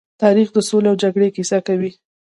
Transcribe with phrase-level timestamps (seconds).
[0.21, 1.91] تاریخ د سولې او جګړې کيسه کوي.